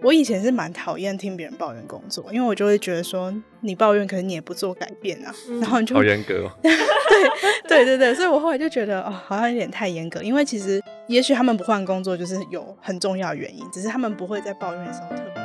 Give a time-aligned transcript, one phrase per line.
[0.00, 6.50] 我以前是蛮讨厌听别人抱怨工作，因为我就会觉得说，你抱怨可是你也不做改变啊，嗯、然后你就好严格哦。
[7.66, 15.42] 对对对对，所以我后来就觉得哦，好像有点太严格，因为其实也许他们不换工作就是有很重要的原因，只是他们不会在抱怨的时候特别。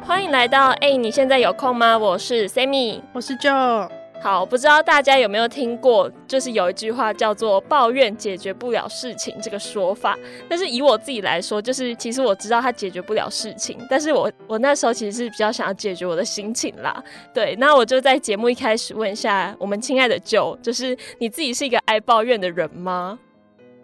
[0.00, 1.98] 欢迎来到哎，你现在有空吗？
[1.98, 3.90] 我是 Sammy，我是 Joe。
[4.24, 10.18] 好，不知道大家有没有听过，就是有一句话叫做“抱怨解决不了事情”这个说法。
[10.48, 17.04] 但是以我自己来说，就是其实我知道它解决不了事情，但是我我那时候其实是比较想要解决我的心情啦。
[17.34, 23.18] 对，那我就在节目一开始问一下我们亲爱的 Joe，就是你自己是一个爱抱怨的人吗？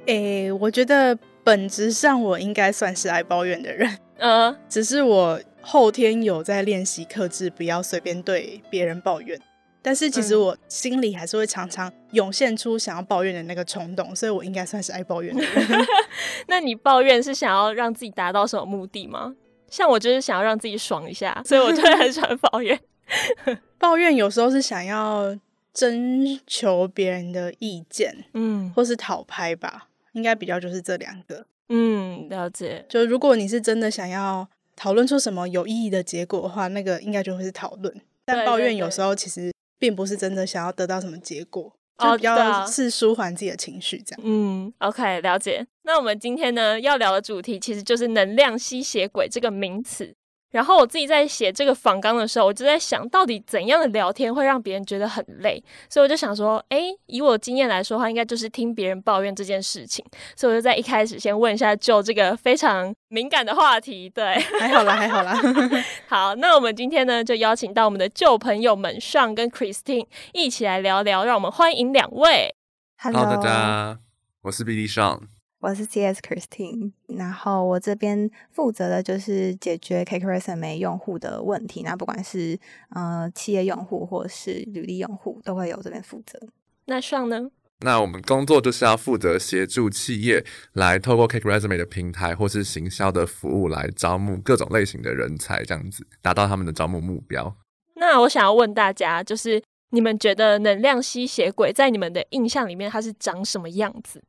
[0.06, 9.38] 诶，我觉得本质上我应该算是爱抱怨的人，嗯，只是我后天有在练习克制，不要随便对别人抱怨。
[9.82, 15.66] 但是其实我心里还是会常常涌现出想要抱怨的那个冲动，所以我应该算是爱抱怨的人。
[16.48, 19.34] 那你抱怨是想要让自己达到什么目的吗？
[19.70, 22.78] 像我就是想要让自己爽一下，所以我就会很喜欢抱怨。
[23.78, 25.34] 抱怨有时候是想要
[25.72, 31.46] 征求别人的意见，嗯，或是讨拍吧，应该比较就是这两个。
[31.70, 32.84] 嗯，了解。
[32.88, 38.00] 就如果你是真的想要讨论出什么有意义的结果的话，那个应该就会是讨论。
[38.26, 39.50] 但抱怨有时候其实。
[39.80, 44.20] 并不是真的想要得到什么结果，就比较是舒缓自己的情绪这样。
[44.22, 45.66] 嗯，OK，了解。
[45.82, 50.14] 那我们今天呢要聊的主题其实就是能量吸血鬼这个名词。
[50.50, 60.04] 然后我自己在写这个访纲的时候，我就在想到底怎样的聊天会让别人觉得很累，所以我就想说，哎，以我经验来说的话，应该就是听别人抱怨这件事情。
[60.34, 64.10] 所以我就在一开始先问一下 Joe 这个非常敏感的话题。
[64.10, 65.34] 对，还好啦，还好啦。
[66.08, 72.54] 好，那我们今天呢就邀请到我们的旧朋友们 Sean 跟 Christine 一起来聊聊，让我们欢迎两位。
[72.98, 73.98] Hello，大家，
[74.42, 75.39] 我是 BD Sean。
[75.60, 82.58] 我是 CS Christine，然后我这边负责的就是解决 CakeResume 用户的问题，那不管是
[82.94, 86.40] 呃企业用户或是履历用户，都会由这边负责。
[86.86, 87.50] 那 Sean 呢？
[87.80, 97.54] 那我们工作就是要负责协助企业来透过 CakeResume 的平台或是行销的服务来招募各种类型的人才，这样子达到他们的招募目标。
[97.96, 104.22] 那我想要问大家，就是你们觉得能量吸血鬼在你们的印象里面，它是长什么样子？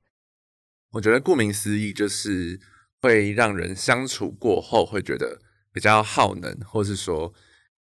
[0.91, 2.59] 我觉得顾名思义，就是
[3.01, 5.39] 会让人相处过后会觉得
[5.71, 7.33] 比较耗能，或是说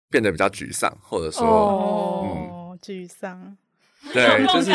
[0.09, 3.55] 变得比较沮丧，或者说哦，嗯、沮丧。
[4.11, 4.71] 对，就是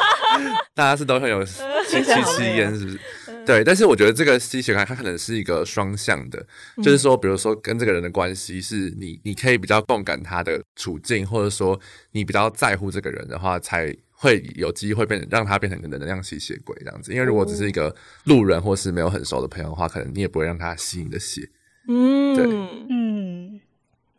[0.74, 3.00] 大家是都很有七七七烟，是不是？
[3.46, 6.46] 对，但是我觉得这个吸血感它可能是一个双向的，
[6.76, 11.78] 嗯、就是说，比如说跟这个人的关系是你，你可以比较共感他的处境，或者说
[12.12, 13.94] 你比较在乎这个人的话，才。
[14.20, 21.48] 会有机会变成让他变成一个能量吸血鬼这样子，因为如果只是一个路人或是没有很熟的朋友的话，可能你也不会让他吸你的血。
[21.86, 22.44] 嗯，对，
[22.90, 23.60] 嗯，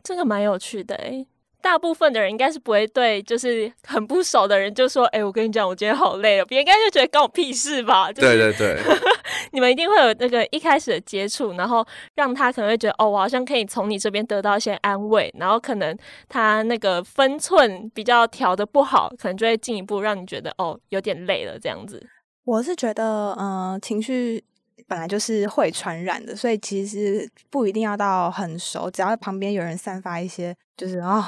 [0.01, 1.27] 这个蛮有趣的诶。
[1.61, 8.11] 大部分的人应该是不会对，就是很不熟的人就说：“哎、欸，我跟你讲，我今天好累了。”别人应该就觉得关我屁事吧？
[8.11, 8.81] 就是、对对对，
[9.51, 15.97] 你们一定会有那个一开始的接触，然后让他可能会觉得：“哦，我好像可以从你这边得到一些安慰。”然后可能
[16.27, 22.01] 他那个分寸比较调的不好，可能就会进一步让你觉得：“哦，有点累了。”这样子。
[22.45, 24.43] 我是觉得，嗯、呃，情绪
[24.87, 31.25] 本来就是会传染的，所以其实不一定要到很熟，只要旁边有人散发一些，就是哦。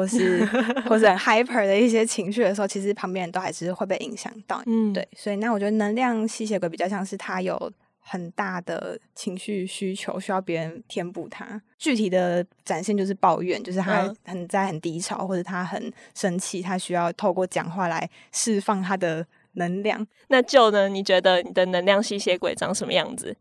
[0.00, 0.42] 或是
[0.88, 4.62] 或是很 hyper 的一些情绪的时候，其实旁边人都还是会被影响到。
[4.64, 11.60] 嗯，对，所以那我觉得能量吸血鬼比较像是他有很大的情绪需求，需要别人填补他。
[11.78, 20.06] 具体的展现就是抱怨，就是他很在很低潮，或者他很生气，他需要透过讲话来释放他的能量。
[20.28, 20.88] 那 Joe 呢？
[20.88, 23.36] 你觉得你的能量吸血鬼长什么样子？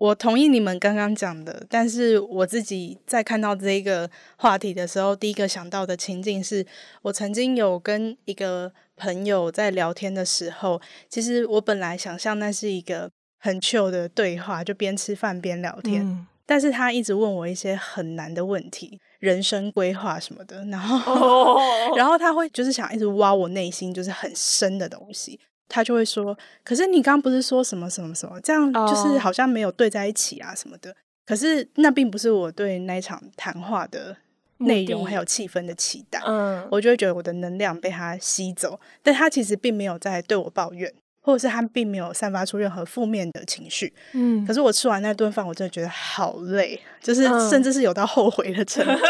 [0.00, 6.66] 我同意你们刚刚讲的，但是我自己在看到这个话题的时候，第一个想到的情境是
[7.02, 10.80] 我曾经有跟一个朋友在聊天的时候，
[11.10, 21.60] 其实我本来想象那是一个很 chill 的对话，就边吃饭边聊天，嗯、但是他一直问我一些很难的问题，人生规划什么的，然后、哦、
[21.94, 25.38] 然后他会就是想一直挖我内心就是很深的东西。
[25.70, 28.38] 他就会说：“可是你刚刚不是说什么什么什么？
[28.42, 30.90] 这样就是好像没有对在一起啊什么的。
[30.90, 30.98] Oh.
[31.26, 34.16] 可是那并不是我对那一场谈话的
[34.58, 36.20] 内容还有气氛的期待。
[36.26, 43.92] 嗯，我就会觉得我的能量被他吸走，但他其实并没有在对我抱怨，或者是他并没有散发出任何负面的情绪。
[44.12, 48.92] 嗯，可是我吃完那顿饭，我真的觉得好累，就是甚至是有到后悔的程度。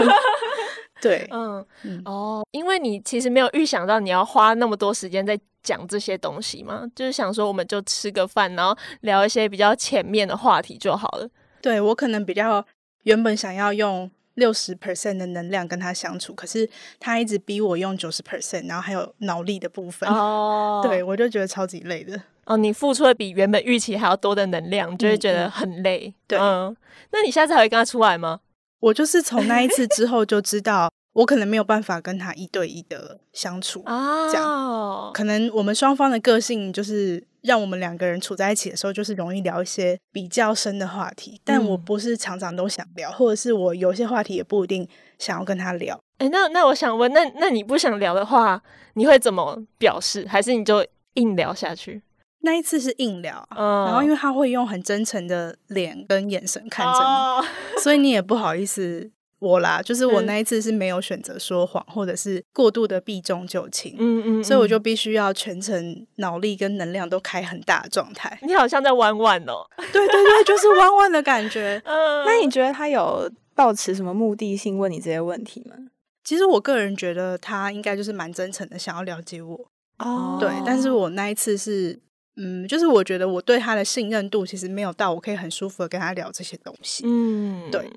[1.01, 11.29] 对，嗯嗯哦，因为你其实没有预想到你要花那么多时间在讲这些东西嘛，就是想说我们就吃个饭，然后聊一些比较浅面的话题就好了。
[11.63, 12.65] 对，我可能比较
[13.03, 16.69] 原本想要用六十 percent 的能量跟他相处，可是
[16.99, 20.09] 他一直逼我用九十 percent，然后还有脑力的部分。
[20.09, 22.21] 哦，对，我就觉得超级累的。
[22.47, 26.07] 哦，你付出了比原本预期还要多的能量，就会觉得很累。
[26.07, 26.77] 嗯、对、嗯，
[27.13, 28.41] 那你下次还会跟他出来吗？
[28.81, 34.31] 我就是从那一次 之后就知道，我可能没有办法跟他一对一的相处啊。
[34.31, 41.41] 这样，可能我们双方的个性就是让我们两个人处在一起的时候，就是容易聊一些比较深的话题。
[41.45, 44.89] 但我不是常常都想聊，或者是我有些话题也不一定
[45.19, 45.95] 想要跟他聊。
[46.19, 48.63] 哎、欸，那那我想问，那那你不想聊的话，
[48.95, 50.27] 你会怎么表示？
[50.29, 52.03] 还是你就硬聊下去？
[52.43, 57.45] 那一次是硬聊，嗯，然后因为他会用很真诚的脸跟眼神看着你，哦，
[57.83, 59.11] 所以你也不好意思
[59.41, 59.83] 我啦。
[59.83, 68.39] 就是我那一次是没有选择说谎，或者是过度的避重就轻，嗯嗯，所以我就必须要全程脑力跟能量都开很大的状态。
[68.43, 71.81] 你好像在弯弯哦， 对对对，就是弯弯的感觉。
[71.85, 75.77] 嗯，那你觉得他有抱持什么目的性问你这些问题吗？
[76.25, 79.71] 其实我个人觉得他应该就是蛮真诚的，想要了解我。
[79.99, 82.01] 哦，对，但是我那一次是。
[82.37, 87.05] 嗯，就是我觉得我对他的信任度其实没有到，我可以很舒服的跟他聊这些东西。
[87.07, 87.91] 嗯，对。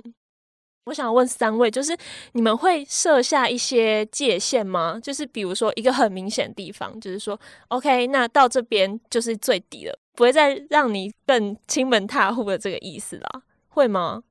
[0.85, 1.95] 我想问三位，就是
[2.33, 4.99] 你们会设下一些界限吗？
[5.01, 7.39] 就是比如说一个很明显的地方，就是说
[7.69, 14.23] ，OK，那到这边就是最低了，不会再让你更亲门踏户的这个意思啦，会吗？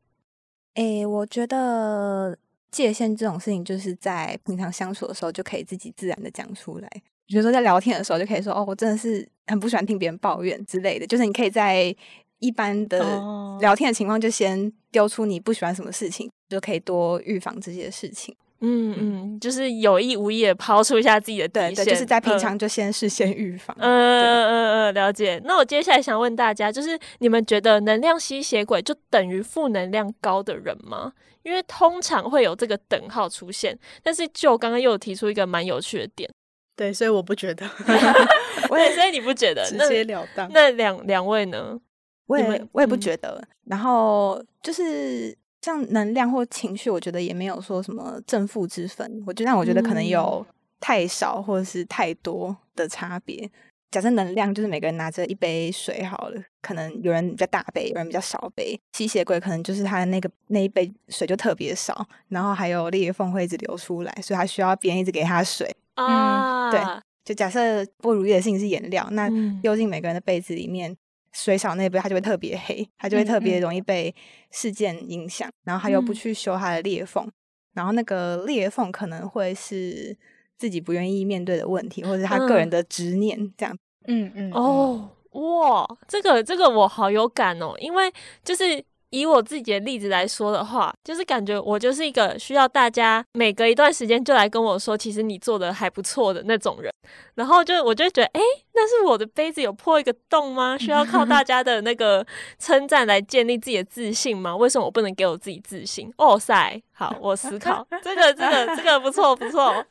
[0.75, 2.37] 诶、欸，我觉得
[2.70, 7.02] 界限这种事情，就是在平常相处的时候就可以自己自然的讲出来。
[7.26, 11.06] 比如说在聊天的时候，就可以说哦，我真的是很不喜欢听别人抱怨之类的。
[11.06, 11.94] 就是你可以在
[12.40, 13.20] 一般的
[13.60, 18.34] 聊天的情况，就先丢出你不喜欢什么事情，就可以多预防这些事情。
[18.64, 23.76] 嗯嗯，就是有意无意的抛出一下自己的底线，对，就是在平常就先事先预防。
[23.80, 25.40] 嗯嗯嗯嗯，了解。
[25.44, 31.12] 那我接下来想问大家，就是你们觉得能量吸血鬼就等于负能量高的人吗？
[31.42, 36.30] 因为通常会有这个等号出现，但是就刚刚又有提出一个蛮有趣的点。
[36.74, 37.69] 对，所以我不觉得。
[38.70, 39.64] 我也，所以你不觉得？
[39.64, 40.50] 直截了当。
[40.52, 41.78] 那两两位呢？
[42.26, 43.38] 我也我也不觉得。
[43.42, 49.22] 嗯、然后就是像能量或情绪，我觉得也没有说什么正负之分。
[49.26, 50.44] 我就让，我觉得可能有
[50.80, 53.50] 太少或者是太多的差别。
[53.90, 58.80] 假设能量就是每个人拿着一杯水好了，可能有人比较大杯，有人比较小杯。
[58.94, 65.70] 吸血鬼可能就是他的那个那一杯水就特别少，然后还有裂缝会一直流出来，所以他需要别人一直给他水。
[65.94, 66.81] 啊、嗯，对，
[67.25, 69.29] 就假设不如意的事情是颜料，那
[69.61, 70.97] 丢进每个人的杯子里面，
[71.33, 74.15] 水少那杯它就会特别黑，它就会特别容易被
[74.50, 77.33] 事件影响，嗯、然后它又不去修它的裂缝，嗯、
[77.75, 80.17] 然后那个裂缝可能会是
[80.59, 83.77] 自己不愿意面对的问题，或者是他个人的执念、嗯、这样。
[84.06, 88.12] 嗯嗯，哦，哇，这个这个我好有感哦，因为
[88.43, 88.85] 就是。
[89.12, 96.91] 以我自己的例子来说的话，就是感觉我就是一个需要大家每隔一段时间就来跟我说，其实你做的还不错的那种人。
[97.35, 98.41] 然后就我就觉得，哎，
[98.75, 100.79] 那是我的杯子有破一个洞吗？
[100.79, 102.26] 需要靠大家的那个
[102.59, 104.56] 称赞来建立自己的自信吗？
[104.56, 106.12] 为什么我不能给我自己自信？
[106.17, 109.85] 哦塞，好，我思考这个这个这个不错不错。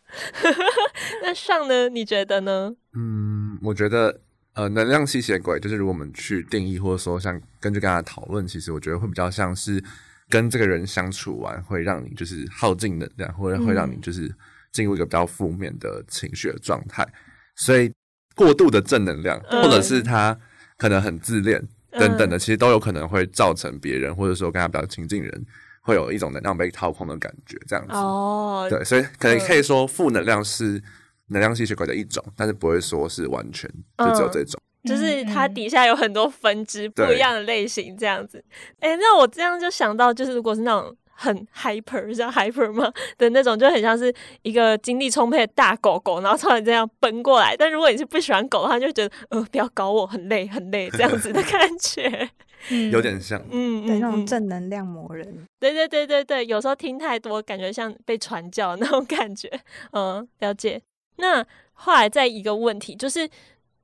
[1.21, 1.89] 那上呢？
[1.89, 2.73] 你觉得呢？
[2.95, 4.21] 嗯，我觉得。
[4.53, 9.81] 呃，能量吸血鬼就是如果我们去定义，或者说像根据刚才讨论，其实我觉得会比较像是
[10.29, 14.29] 跟这个人相处完，会让你就是耗尽能量，或者会让你就是
[14.73, 17.01] 进入一个比较负面的情绪的状态。
[17.03, 17.15] 嗯、
[17.55, 17.89] 所以
[18.35, 20.37] 过度的正能量，或者是他
[20.77, 25.45] 可能很自恋等等的，其实都有可能会造成别人，或者说跟他比较亲近人，
[25.81, 27.93] 会有一种能量被掏空的感觉，这样子。
[27.93, 30.83] 哦，对，所以可能可以说负能量是。
[31.31, 38.43] 能量吸血鬼的一种，但是不会说是完全就只有这种，嗯、就是它底下有很多分支不一样的类型这样子。
[38.79, 47.55] 哎、欸，那我这样就想到，就是如果是那种很 hyper 像 hyper 吗 的那种，就很像是一个精力充沛的大狗狗，然后突然这样奔过来。
[47.55, 52.29] 但如果你是不喜欢狗的话，就觉得呃不要搞我，很累很累这样子的感觉，
[52.69, 55.47] 嗯、有点像，嗯，对，那种正能量魔人。
[55.59, 59.47] 对对对对对，有时候听太多，感觉像被传教那种感觉。
[59.91, 60.81] 嗯，了解。
[61.21, 63.29] 那后来再一个问题，就是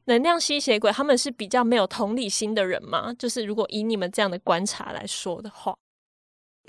[0.05, 3.13] 能量吸血鬼他们是比较没有同理心的人吗？
[3.17, 5.75] 就是如果以你们这样的观察来说的话，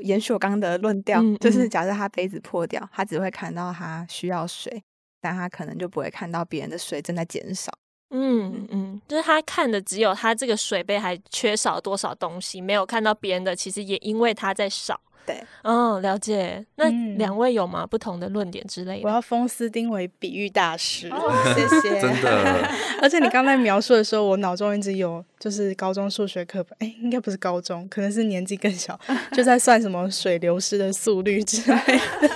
[0.05, 4.83] 延续我刚刚的论调，嗯嗯，就是假设他杯子破掉，他只会看到他需要水，
[5.21, 7.73] 但他可能就不会看到别人的水正在减少。
[8.11, 15.01] 嗯嗯，就是他看的只有他这个水杯还缺少多少东西，没有看到别人的其实也因为他在少。
[15.29, 16.65] 对，嗯，了解。
[16.77, 17.87] 那嗯两位有吗？
[17.87, 19.07] 不同的论点之类的？
[19.07, 22.01] 我要封斯丁为比喻大师，哦 谢谢。
[22.01, 22.69] 真的，
[23.03, 28.99] 而且你刚才描述的时候，我脑中一直有就是高中数学课本，哎，应该不是高中，可能是年纪更小，
[29.33, 32.31] 就在算什么水流失的速率之类的。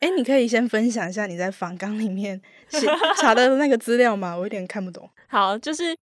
[0.00, 4.36] 哎，你可以先分享一下你在访纲里面写查的那个资料吗？
[4.36, 5.08] 我有点看不懂。
[5.28, 5.96] 好，就是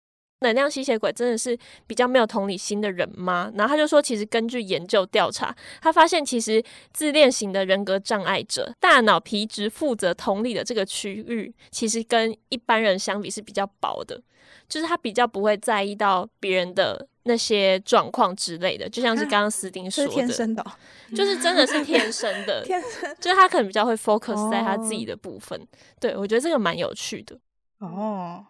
[0.40, 3.50] 能量吸血鬼真的是比较没有同理心的人吗？
[3.54, 14.20] 然后他就说，其实根据研究调查，他发现其实自恋型的人格障碍者，大脑皮质负责同理的这个区域，其实跟一般人相比是比较薄的，
[14.68, 20.70] 就是他比较不会在意到别人的那些状况之类的，就像是刚刚斯丁说的，是天生的哦、
[21.14, 25.60] 就是真的是天生的， 天生就是他可能比较会 focus 在他自己的部分。
[25.98, 27.38] 对，我觉得这个蛮有趣的。
[27.78, 28.44] 哦，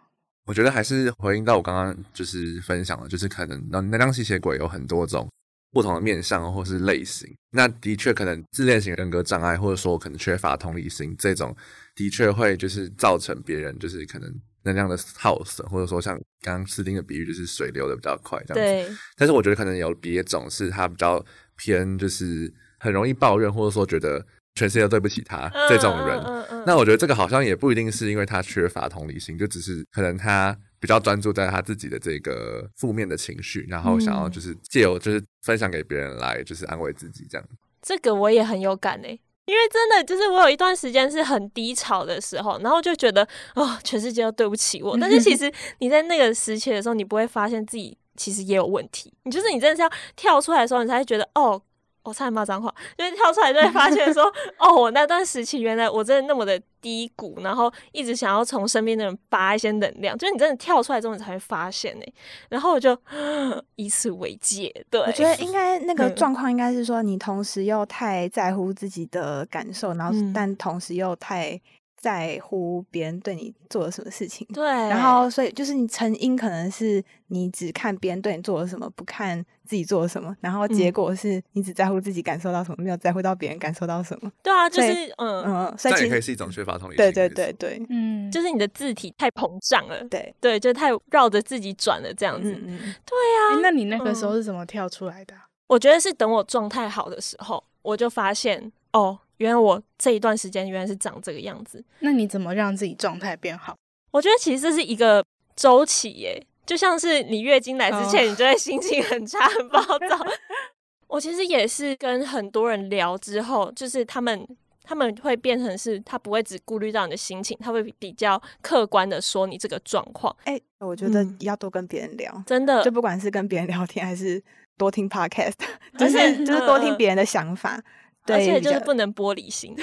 [0.49, 5.29] 我觉得还是回应到我刚刚就是分享的，就是可能能量吸血鬼有很多种
[5.73, 7.29] 不同的面向或是类型。
[7.51, 11.55] 那的确可能自恋型人格障碍，或者说可能缺乏同理心，这种
[11.95, 18.89] 的确会就是造成别人就是可能能量的耗损，或者说像刚刚斯丁的比喻，就是水流的比较快这样子。
[18.89, 21.23] 对，但是我觉得可能有别种是他比较
[21.57, 24.27] 偏，就是很容易抱怨，或者说觉得
[24.59, 26.19] 全世界都对不起他、嗯这种人。
[26.19, 37.47] 嗯嗯嗯那我觉得这个好像也不一定是因为他缺乏同理心，就只是可能他比较专注在他自己的这个负面的情绪，然后想要就是借由就是分享给别人来就是安慰自己这样。
[37.81, 44.97] 这个我也很有感诶，因为真的就是我有一段时间是很低潮的时候，然后就觉得哦，全世界都对不起我。
[45.01, 49.13] 但是其实你在那个时期的时候，你不会发现自己其实也有问题。
[49.23, 51.63] 你就是你真的是要跳出来的时候，你才会觉得哦。
[52.09, 54.25] 我差点骂脏话，就是跳出来就会发现说，
[54.59, 62.05] 哦，我那段时期原来我真的那么的低谷，然后一直想要从身边的人拔一些能量，就是你真的跳出来之后，你才会发现呢。
[62.49, 62.97] 然后我就
[63.77, 71.61] 以此为戒，对，我觉得应该那个状况应该是说，你同时又太在乎自己的感受，然后但同时又太。
[72.01, 84.33] 在乎别人对你做了什么事情，对，然后所以就是你成因可能是你只看别人对你做了什么，不看自己做了什么，然后结果是你只在乎自己感受到什么，嗯、没有在乎到别人感受到什么。
[84.43, 86.97] 对啊，就是嗯嗯，所以其实也可以是一种缺乏同理心。
[86.97, 92.51] 对对对对，嗯，就是你的字体太膨胀了，对对，就太绕着自己转了这样子。
[92.51, 95.47] 嗯嗯，对啊、欸，那你那个时候是怎么跳出来的、啊？
[95.69, 99.19] 我觉得是等我状态好的时候，我就发现哦。
[99.39, 101.81] 原来我这一段时间原来是长这个样子。
[102.01, 103.77] 那你怎么让自己状态变好？
[104.11, 110.19] 我觉得其实这是一个周期耶，就像是你月经来之前，你就会心情很差、很暴躁。
[111.09, 114.47] 我其实也是跟很多人聊之后，就是他们
[114.85, 120.37] 他们会变成是，他不会只顾虑到你的心情，他会比较客观的说你这个状况。
[120.45, 124.43] 哎、欸，我觉得要多跟别人聊，嗯、真的，就不管是跟别人聊天，还是
[124.77, 125.55] 多听 podcast，
[125.99, 127.83] 就是就是多听别人的想法。
[128.27, 129.75] 对，而且就是不能玻璃心，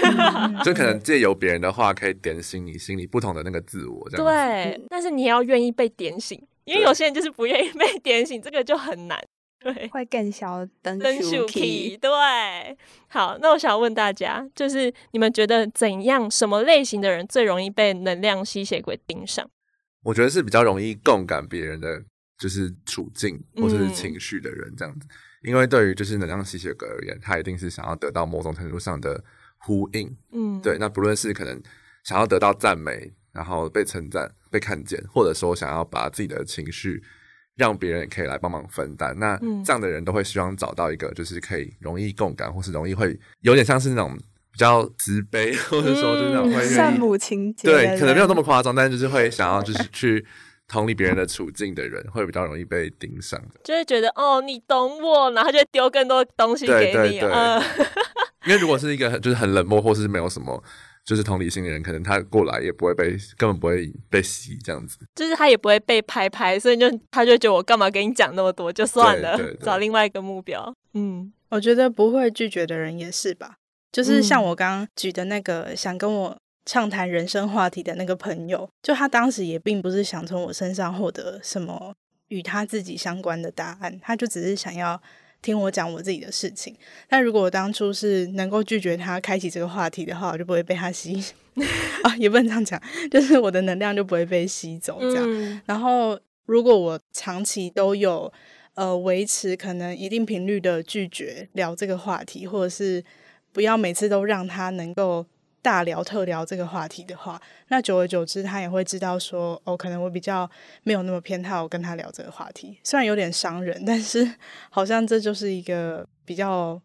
[0.63, 4.23] 就可能借由别人的话，可以点醒你心里不同的那个自我，这样。
[4.23, 9.19] 对，但是你也要愿意被点醒，因为有些人就是不愿意 被点醒，这个就很难。
[9.59, 11.97] 对，会更小灯树 key。
[11.97, 12.09] 对，
[13.07, 19.49] 好，那我想问大家，就是你们觉得怎样，什么类型的人最容易被能量吸血鬼盯上？
[20.03, 22.03] 我觉得是比较容易共感别人的
[22.37, 25.07] 就是处境或者是情绪的人，这样子。
[25.09, 29.23] 嗯因为对于就是能量吸血鬼而言，他一定是想要得到某种程度上的
[29.59, 30.75] 呼应，嗯，对。
[30.79, 31.61] 那不论是可能
[32.03, 37.03] 想要得到赞美，然后被称赞、被看见，或者说想要把自己的情绪
[37.55, 44.17] 让别人也可以来帮忙分担，那这样的人都会希望找到一个就是可以容易共感，或是容易会有点像是那种
[44.51, 50.25] 比较慈悲，或者说就是那种会善母情节，对，可能没有那么夸张，但是就是会想要就是去。
[50.67, 56.91] 同理别人的处境的人，会比较容易被盯上的，就会觉得哦，你懂我，然后就会丢更多东西给你。
[56.91, 57.61] 对对对，嗯、
[58.47, 60.63] 因为如果是一个很就是很冷漠，或是没有什么
[61.05, 64.97] 就是同理心的人，可能他过来也不会被，根本不会被洗这样子。
[65.15, 70.73] 就是他也不会被拍拍，所以就他就觉得我干嘛跟你讲那么多，就算了，对 对对，找另外一个目标。
[70.93, 73.57] 嗯，我觉得不会拒绝的人也是吧，
[73.91, 76.37] 就是像我刚刚举的那个、嗯、想跟我。
[76.67, 81.93] 畅谈人生话题的那个朋友，就他当时也并不是想从我身上获得什么
[82.29, 84.99] 与他自己相关的答案，他就只是想要
[85.41, 86.75] 听我讲我自己的事情。
[87.07, 91.23] 但如果我当初是能够拒绝他开启这个话题的话，我就不会被他吸
[92.03, 95.23] 啊，也不能这样讲，就是我的能量就不会被吸走这样。
[95.27, 98.31] 嗯、然后，如果我长期都有
[98.73, 103.03] 呃维持可能一定频率的拒绝聊这个话题，或者是
[103.51, 105.25] 不要每次都让他能够。
[105.65, 110.47] 大聊特聊这个话题的话，那久而久之，他也会知道说，哦，可能我比较
[110.83, 112.77] 没有那么偏好跟他聊这个话题。
[112.83, 114.31] 虽然有点伤人，但是
[114.69, 116.79] 好像这就是一个比较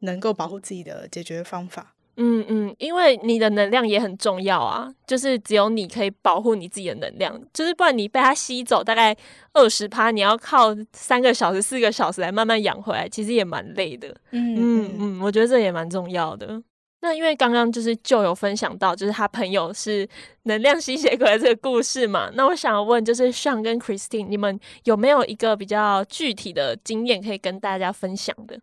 [0.00, 1.94] 能够保护自己的解决方法。
[2.16, 9.16] 嗯嗯，因为你的能量也很重要啊，就是只有你可以保护你自己的能量，就是不然你被他吸走大概
[9.52, 14.08] 二十趴，你要靠三个小时、四个小时来慢慢养回来，其实也蛮累的。
[14.32, 16.60] 嗯嗯嗯，我觉得这也蛮重要的。
[17.04, 20.08] 那因为刚刚就是就有分享到，就是他朋友是
[20.44, 28.58] 能量吸血鬼的这个故事嘛，那我想要问，就是像跟 Christine，你们有没有一个比较具体的经验可以跟大家分享的？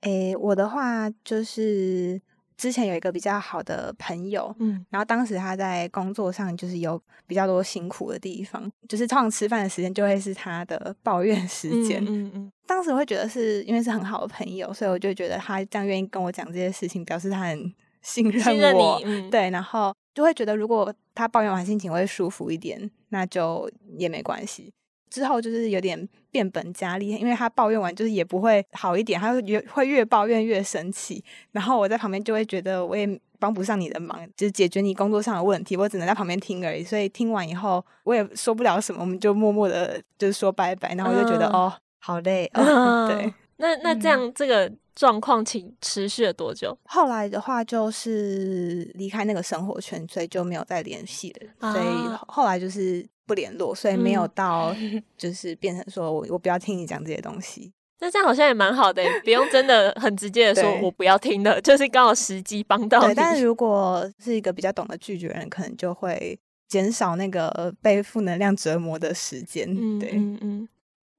[0.00, 2.22] 诶，我的话就是。
[2.56, 12.52] 之前有一个比较好的朋友，嗯，然后当时他在工作上就是有比较多辛苦的地方，就是通常吃饭的时间就会是他的抱怨时间，嗯嗯，嗯。
[12.66, 24.72] 当时我会觉得是因为是很好的朋友，所以我就觉得他这样愿意跟我讲这些事情，表示他很信任我，信任你，嗯，对，然后就会觉得如果他抱怨完心情会舒服一点，那就也没关系。
[25.14, 31.22] 之后就是有点变本加厉，因为他抱怨完就是也不会好一点，他会越会越抱怨越生气。
[31.52, 36.82] 然后我在旁边就会觉得我也帮不上你的忙，就是解决你工作上的问题，我只能在旁边听而已。
[36.82, 40.96] 所以听完以后我也说不了什么，我们就默默的就是说拜拜。
[40.96, 42.50] 然后我就觉得、嗯、哦，好累。
[42.54, 46.76] 哦嗯、对，那那这样这个状况请持续了多久？
[46.86, 51.48] 后来的话就是离开那个生活圈，所以就没有再联系了。
[51.60, 53.06] 啊、所以后来就是。
[53.26, 54.74] 不联络，所以没有到
[55.16, 57.72] 就是变成说我我不要听你讲这些东西。
[58.00, 63.14] 那这样好像也蛮好的，不用真的 很直接的说我不要听的，就是刚好时机帮到你。
[63.14, 66.38] 但是如果是一个比较懂得拒绝的人，可能就会
[66.68, 69.66] 减少那个被负能量折磨的时间。
[69.70, 70.68] 嗯，对，嗯嗯。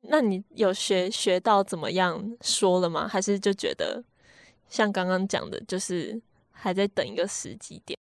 [0.08, 3.08] 那你有学学到怎么样说了吗？
[3.08, 4.04] 还是就觉得
[4.70, 6.22] 像刚刚讲的，就是
[6.52, 7.98] 还在等一个时机点？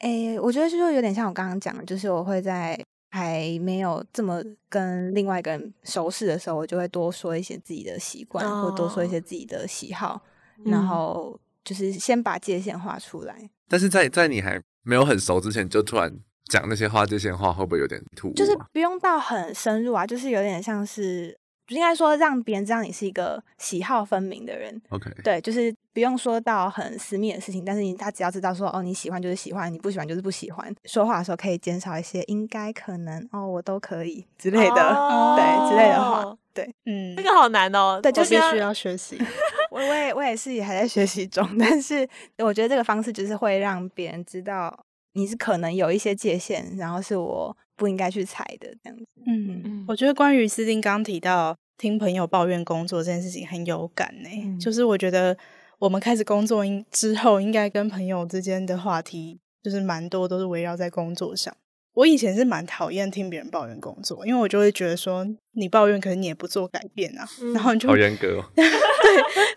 [0.00, 2.76] 诶、欸，我觉得就有点像我刚刚讲的，就是我会在。
[3.14, 10.20] 还没有这么跟另外一个人熟识的时候，我就会多说一些自己的习惯，哦、或多说一些自己的喜好，
[10.58, 13.48] 嗯、然后就是先把界限画出来。
[13.68, 16.12] 但是在在你还没有很熟之前，就突然
[16.46, 18.34] 讲那些话，这些话会不会有点突兀？
[18.34, 21.38] 就是不用到很深入啊，就是有点像是。
[21.66, 24.80] 就应该说，让别人知道你是一个喜好分明的人。
[24.90, 30.74] OK，对，就是不用说到很私密的事情，但是你他只要知道说，哦，你喜欢就是喜欢，你不喜欢就是不喜欢。
[30.84, 36.36] 说话的时候可以减少一些应该、可能、哦，我都可以之类的，哦、对之类的话。
[36.52, 37.98] 对，嗯，这个好难哦。
[38.02, 39.18] 对，就是必须要学习。
[39.72, 47.56] 我我也我也是也还在学习中， 但是我觉得这个方式就是会让别人知道你是可能有一些界限，然后是我。
[47.76, 49.04] 不应该去踩的这样子。
[49.26, 54.42] 嗯嗯，我觉得关于斯丁刚提到听朋友抱怨工作这件事情很有感呢、欸。
[54.44, 55.36] 嗯、就是我觉得
[55.78, 61.54] 我们开始工作应之后，应该跟朋友之间的话题就是蛮多都是围绕在工作上。
[61.94, 68.44] 我以前是蛮讨厌听别人抱怨工作，因为我就会觉得说你抱怨，可是你也不做改变啊，嗯、然后你就好严格哦。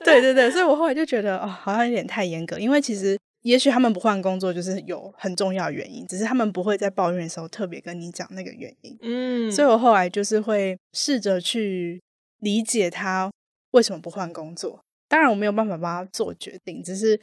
[0.05, 3.17] 对对对对，所以我后来就觉得哦，好像有点太严格，因为其实。
[3.43, 8.97] 也许他们不换工作就是有很重要的原因，只是他们不会在抱怨的时候特别跟你讲那个原因。
[9.01, 12.01] 嗯，所以我后来就是会试着去
[12.39, 13.31] 理解他
[13.71, 14.81] 为什么不换工作。
[15.07, 17.17] 当然我没有办法帮他做决定，只是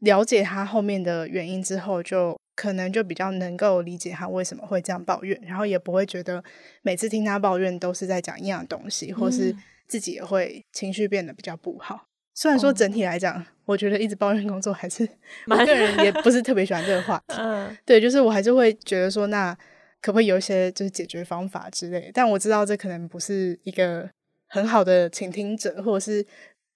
[0.00, 6.42] 了解他后面的原因之后，就可能就比较能够理解他为什么会这样抱怨，然后也不会觉得
[6.82, 9.54] 每次听他抱怨都是在讲一样的东西，或是
[9.86, 12.07] 自己也会情绪变得比较不好。
[12.38, 15.02] 虽然说整体来讲，哦、我觉得一直抱怨工作还是
[15.50, 17.34] 我个人也不是特别喜欢这个话题。
[17.36, 19.52] 嗯，对，就是我还是会觉得说，那
[20.00, 22.12] 可不可以有一些就是解决方法之类？
[22.14, 24.08] 但我知道这可能不是一个
[24.46, 26.24] 很好的倾听者，或者是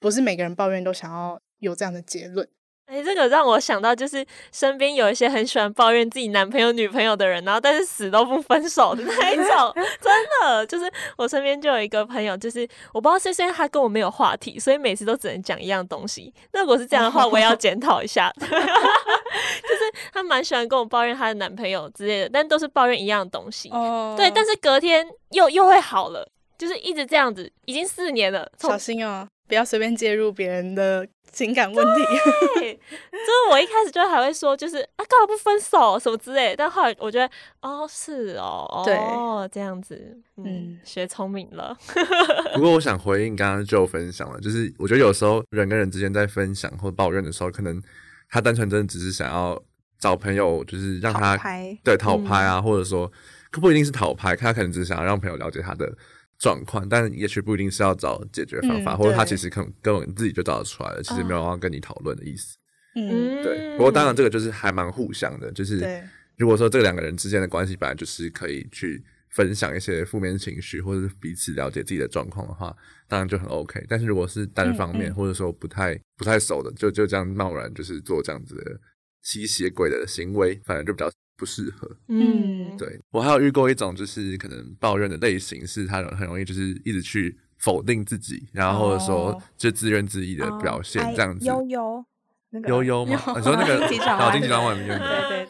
[0.00, 2.48] 不是每个人抱怨都想要有这样的结论。
[2.86, 16.34] 哎、欸，这个让我想到，就是身边有一些很喜欢抱怨自己男朋友、女朋友的人，然后但是死都不分手的那一种， 真的就是我身边就有一个朋友，就是我不知道是因为他跟我没有话题，所以每次都只能讲一样东西。
[16.52, 18.30] 那如果是这样的话，我也要检讨一下。
[18.42, 23.70] 就是他蛮喜欢跟我抱怨他的男朋友之类的，但都是抱怨一样的东西。
[23.70, 26.28] 哦，对，但是隔天又又会好了，
[26.62, 28.48] 就是一直这样子，已经四年了。
[28.56, 31.04] 小心哦，不要随便介入别人的。
[31.32, 32.02] 情感问题，
[32.56, 37.26] 对，就是我一开始就还会说，就是啊，干嘛不分手什么之类，但后来我觉得，
[37.62, 39.96] 哦，是哦，对哦，这样子，
[40.36, 41.74] 嗯，嗯学聪明了。
[42.54, 47.82] 不过我想回应刚刚就分享了，就是我觉得有时候人跟人之间在分享或抱怨的时候，可能
[48.28, 49.58] 他单纯真的只是想要
[49.98, 51.38] 找朋友，就是让他
[51.82, 53.10] 对讨拍啊，嗯、或者说
[53.52, 55.90] 不一定是讨拍，他可能只是想要让朋友了解他的。
[56.42, 62.56] 状况，但也许不一定是要找解决方法，嗯、或者他其实可能根本自己就找得出来了，其实没有要跟你讨论的意思。
[62.96, 63.76] 嗯，对。
[63.76, 66.02] 不过当然，这个就是还蛮互相的，就是
[66.36, 69.00] 如果说这两个人之间的关系本来就是可以去
[69.30, 72.76] 分享一些负面情绪，或者是彼此了解自己的状况的话，
[73.06, 73.86] 当然就很 OK。
[73.88, 78.80] 但是如果是单方面，嗯嗯、或者说不太不太熟的，就就这样贸然就是做这样子的
[79.22, 81.90] 吸血鬼的行为，反而就比较不适合。
[82.08, 91.44] 嗯，对，我还有遇过一种就是可能抱怨的类型，是他很容易就是一直去否定自己，然后或者说就自怨自艾的表现，这样子。
[91.46, 92.04] 悠悠，
[92.50, 93.20] 那个悠悠吗？
[93.36, 93.78] 你说那个
[94.18, 95.28] 脑筋急转弯里面的？
[95.28, 95.48] 对对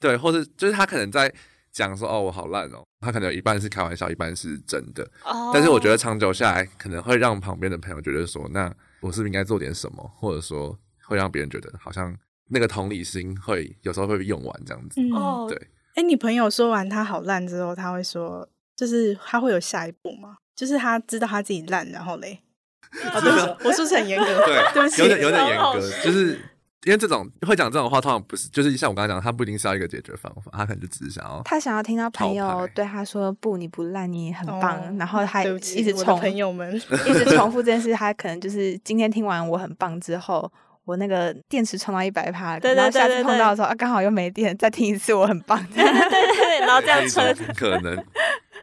[0.00, 1.32] 对，或者就是他可能在。
[1.74, 5.02] 讲说哦，我好烂哦，他可能有一半是开玩笑，一半是真的。
[5.24, 5.50] 哦。
[5.52, 10.08] 但是我觉得长久下来，可能会让旁边的朋友觉得说，那我是不是应该做点什么？
[10.14, 12.16] 或者说，会让别人觉得好像
[12.48, 15.00] 那个同理心会有时候会用完这样子。
[15.12, 15.48] 哦、嗯。
[15.48, 15.68] 对。
[15.94, 20.36] 哎，你朋友说完他好烂之后，他会说，就是他会有下一步吗？
[20.54, 22.40] 就是他知道他自己烂，然后嘞？
[23.12, 23.30] 啊、对，
[23.68, 24.26] 我是不是很严格？
[24.44, 26.38] 对，对不起，有点有点严格，就是。
[26.84, 34.78] 因为这种会讲这种话，通常不是，就是像我刚才讲，他不一定是要一个解决方法，他可能就只是想要他想要听到朋友对他说：“不，你不烂，你很棒。
[34.78, 40.52] 哦”然后他一直重朋友们一直重复 这件事，他可能就是今天听完我很棒之后，
[40.84, 47.96] 我那个电池充到一百趴，然后下次碰到的时候啊，刚好又没电，再听一次我很棒， 对对对，然后这样撑可能。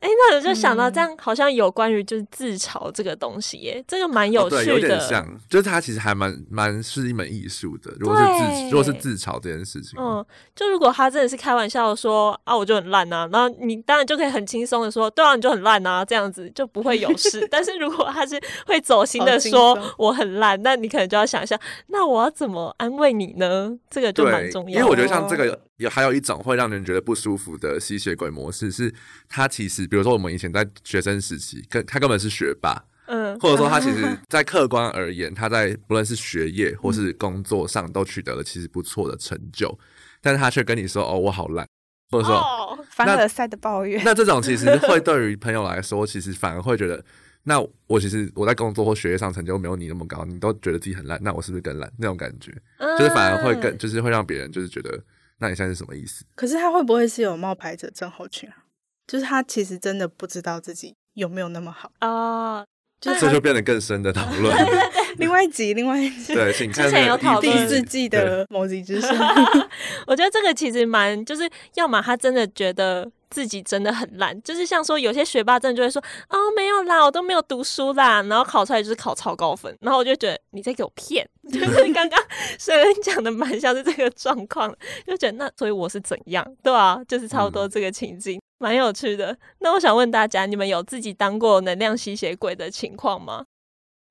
[0.02, 4.62] 哎，那我就想到这样，好像有关于就是自嘲这个东西耶，这个蛮有趣的。
[4.62, 7.92] 哦、对，有点像，就是它其实还蛮蛮是一门艺术的。
[8.00, 17.48] 如果是自如果是自嘲这件事情，嗯，就如果他真的是开玩笑说啊，我就很烂呐、啊，然后你当然就可以很轻松的说，对啊，你就很烂啊，这样子就不会有事。
[17.52, 21.56] 但是如果他是会走心的说我很烂，那你可能就要想一下，
[21.90, 23.78] 那我要怎么安慰你呢？
[23.88, 24.80] 这个就蛮重要的。
[24.80, 25.62] 因为我觉得像这个。
[25.78, 28.94] 有还有一种会让人觉得不舒服的吸血鬼模式，是
[29.28, 39.78] 他其实，比如说我们以前在学生时期，跟他根本是学霸，嗯，或者说他其实，在客观而言，他在不论是学业或是工作上都取得了其实不错的成就，
[40.22, 41.68] 但是他却跟你说：“哦，我好烂。”
[42.10, 44.02] 或者说，哦、凡尔赛的抱怨。
[44.06, 47.04] 那这种其实会对于朋友来说，其实反而会觉得，
[47.44, 51.92] 那我其实我在工作或学业上成就没有你那么高，你都觉得自己很烂，那我是不是更烂？
[51.98, 52.54] 那种感觉，
[52.98, 54.98] 就是反而会更，就是会让别人就是觉得。
[55.38, 56.24] 那你现在是什么意思？
[56.36, 58.56] 可是他会不会是有冒牌者症候群啊？
[59.08, 62.64] 就是他其实真的不知道自己有没有那么好啊？
[63.00, 64.56] 这就变得更深的讨论。
[65.18, 69.12] 另外一集，另外一集，对，请 看之前有讨论第四季的某集之上。
[70.06, 73.12] 我觉得这个其实蛮，就是要么他真的觉得。
[73.32, 82.22] 自己真的很烂，就是像说有些学霸真的就会说哦，没有啦，我都没有读书啦，然后考出来就是考超高分，然后我就觉得你在给我骗， 就是刚刚
[82.60, 84.70] 虽然讲的蛮像是这个状况，
[85.08, 89.38] 就觉得那所以我是怎样，对啊，就是差不多这个情境，蛮、嗯、有趣的。
[89.60, 93.46] 那我想问大家，你们有自己当过能量吸血鬼的情况吗？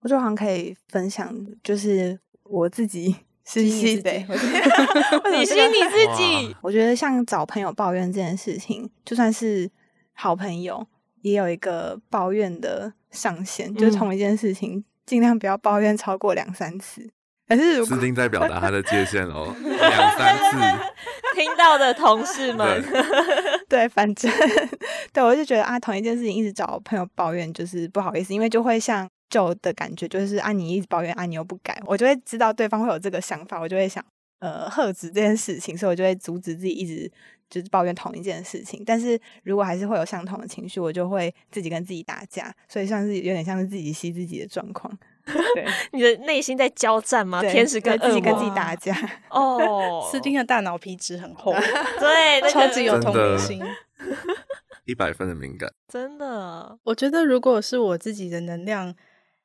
[0.02, 3.16] 我就好像可以分享，就是我自己。
[3.42, 6.54] 是吸的，你吸 你自己。
[6.60, 9.68] 我觉得像找朋友抱怨这件事情，就算是
[10.12, 10.86] 好朋友，
[11.22, 17.10] 也有一个抱怨的上限，嗯、就是同一件事情，尽量不要抱怨超过两三次。
[17.48, 20.84] 可是如果斯丁在表达他的界限哦，两三次。
[21.34, 22.84] 听到的同事们，
[23.70, 24.30] 对，反正
[25.14, 29.08] 对我就觉得啊，同一件事情一直找朋友抱怨，就是不好意思，因为就会像。
[29.30, 34.04] 就的感觉就是啊，你一直抱怨啊，你又不改，我就会知道对方会有这个想法，我就会想
[34.40, 37.08] 呃喝止这件事情，所以我就会阻止自己一直
[37.48, 38.82] 就是抱怨同一件事情。
[38.84, 44.92] 但是如果还是会有相同的情绪，我就会自己跟自己打架，所以像是有点像是自己吸自己的状况。
[45.54, 47.40] 对，你的内心在交战吗？
[47.42, 48.94] 天使跟自己跟自己打架。
[49.30, 51.52] 哦， 斯丁的大脑皮质很厚，
[51.98, 53.62] 对，超级有同理心，
[54.84, 55.72] 一百分的敏感。
[55.88, 58.94] 真的，我觉得如果是我自己的能量。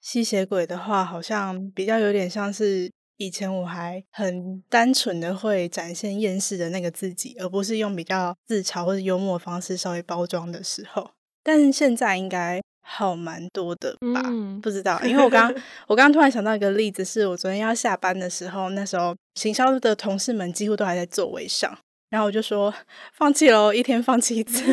[0.02, 11.10] 吸血鬼的话，好像比较有点像是以前我还很单纯的会展现厌世的那个自己，而不是用比较自嘲或者幽默的方式稍微包装的时候。
[11.46, 14.24] 但是现在应该好蛮多的吧？
[14.26, 15.54] 嗯、不知道， 因为我刚
[15.88, 21.78] 我刚刚突然想到一个例子，是我昨天要下班的时候，那时候行销的同事们几乎都还在座位上，
[22.10, 22.74] 然后我就说
[23.14, 24.64] 放弃喽，一天放弃一次，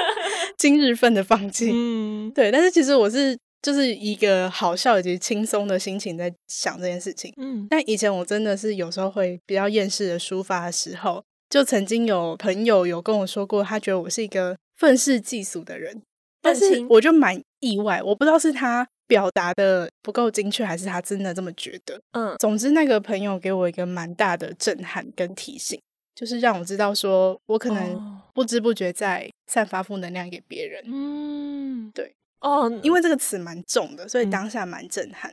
[0.58, 1.70] 今日份的放弃。
[1.72, 3.36] 嗯，对，但是其实我是。
[3.62, 7.30] 就是一个好笑以及轻松的心情在想这件事情。
[7.36, 16.00] 嗯，但以前我真的是有时候会比较厌世的抒发的时候，就曾经有朋友有跟我说过，他觉得我是一个愤世嫉俗的人。
[16.40, 22.00] 但是我就蛮意外，我不知道是他表达的不够精确，还是他真的这么觉得。
[22.12, 25.80] 嗯，总之那个朋友给我一个蛮大的震撼跟提醒，
[26.14, 30.82] 就是让我知道说我可能不知不觉在散发负能量给别人。
[30.86, 32.14] 嗯，对。
[32.40, 35.30] 哦，因为这个词蛮重的，所以当下蛮震撼。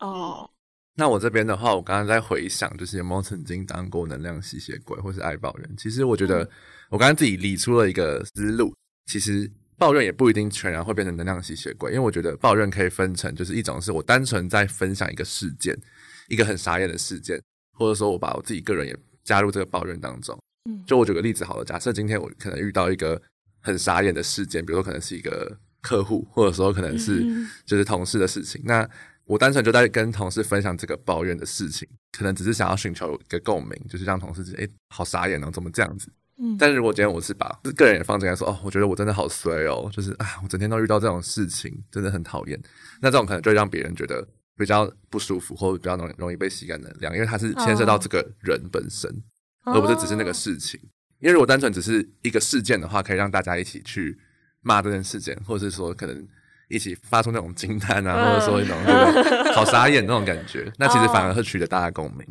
[0.00, 0.50] 嗯、哦，
[0.96, 5.74] 那我这边的话，我刚刚在回想，就是有没有曾经当过能量吸血鬼或是爱抱人？
[5.78, 6.40] 其实我觉得，
[6.90, 8.74] 我刚刚自己理出了一个思路。
[9.06, 15.74] 其实抱怨也不一定全然会变成能量吸血鬼，因为我觉得抱怨可以分成，就是一种是我单纯在分享一个事件，
[16.28, 17.40] 一个很傻眼的事件，
[17.78, 20.38] 或者说我把我自己个人也加入这个抱怨当中。
[20.68, 23.20] 嗯，就我举个例子好了，假设今天我可能遇到一个
[23.62, 27.24] 很傻眼的事件，比如说可能是一个客户，或者说可能是
[27.64, 28.86] 就是同事的事情，那
[29.24, 36.12] 我单纯就在跟同事分享这个抱怨的事情，可能只是想要寻求一个共鸣，就是让同事觉得哎，好傻眼哦，怎么这样子？
[36.42, 42.58] 嗯，但是如果今天我是把个人也放进来说，哦，我觉得我真的好衰哦，就是啊，我整天都遇到这种事情，真的很讨厌。
[43.02, 44.26] 那这种可能就会让别人觉得
[44.56, 49.10] 比较不舒服，或者比较容容易被吸干能量，因为它是牵涉到这个人本身，
[49.64, 50.80] 哦、而不是只是那个事情。
[51.18, 54.18] 因为如果单纯只是一个事件的话，可以让大家一起去
[54.62, 56.26] 骂这件事件，或者是说可能
[56.70, 62.26] 一起发出那种惊叹啊，嗯、或者说一种那个好傻眼那种感觉，那其实反而会取得大家共鸣。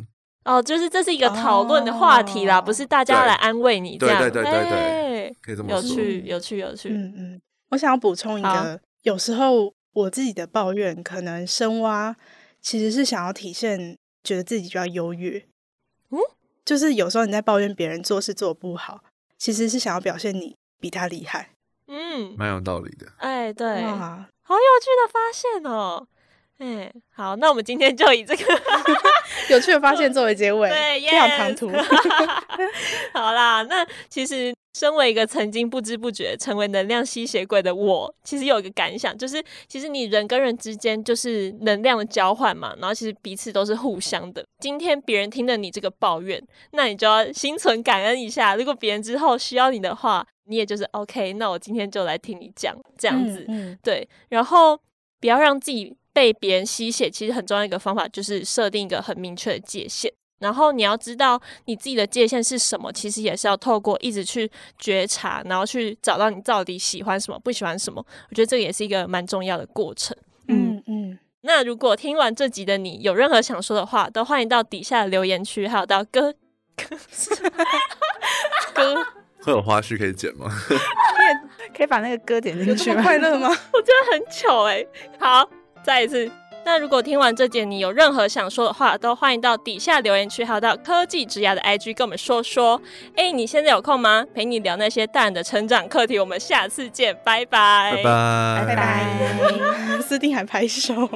[0.50, 4.20] 哦，就是这是一个讨论的话题啦，哦、不是大家来安慰你这样。
[4.20, 5.76] 对对对对对，欸、可以这么说。
[5.76, 6.88] 有趣，有趣，有趣。
[6.88, 12.16] 嗯嗯，我想要补充一个，有时候我自己的抱怨可能深挖，
[12.60, 15.38] 其实是想要体现觉得自己比较优越。
[16.10, 16.18] 嗯，
[16.64, 19.04] 就是有时候你在抱怨别人做事做不好，
[19.38, 21.50] 其实是想要表现你比他厉害。
[21.86, 23.06] 嗯，蛮有道理的。
[23.18, 26.08] 哎，对，哇好有趣的发现哦。
[26.60, 28.44] 哎，好，那我们今天就以这个
[29.48, 31.70] 有趣的发现作为结尾，对，非常唐突。
[33.18, 44.44] 好啦，那其实身为一个曾经不知不觉成为能量吸血鬼的我，其实有一个感想，就是其实你人跟人之间就是能量的交换嘛，然后其实彼此都是互相的。
[44.58, 46.38] 今天别人听了你这个抱怨，
[46.72, 48.54] 那你就要心存感恩一下。
[48.54, 54.78] 如果别人之后需要你的话，你也就是 OK，那我今天就来听你讲这样子，嗯嗯、对，然后
[55.18, 55.96] 不要让自己。
[56.20, 60.12] 被别人吸血，其实很重要一个方法就是设定一个很明确的界限。
[60.38, 68.04] 然后你要知道你自己的界限是什么，其实也是要透过一直去觉察，然后去找到你到底喜欢什么、不喜欢什么。
[68.28, 70.14] 我觉得这个也是一个蛮重要的过程。
[70.48, 71.18] 嗯嗯。
[71.40, 76.34] 那如果听完这集的你有任何想说的话，都欢迎到底下的留言区，还有到歌
[76.76, 76.98] 歌
[78.74, 78.94] 歌。
[79.40, 80.50] 会有花絮可以剪吗？
[80.68, 80.78] 可以
[81.78, 83.02] 可以把那个歌剪进去吗？
[83.02, 83.48] 快乐吗？
[83.72, 84.88] 我觉得很糗哎、欸。
[85.18, 85.48] 好。
[85.82, 86.30] 再一次，
[86.64, 92.80] 那如果听完这节你有任何想说的话，都欢迎到底下留言区，还有到科技之牙的 IG 跟我们说说。
[93.16, 94.24] 哎，你现在有空吗？
[94.34, 96.18] 陪你聊那些大人的成长课题。
[96.18, 100.00] 我们下次见，拜拜，拜拜，拜拜。
[100.06, 101.08] 斯汀还拍手。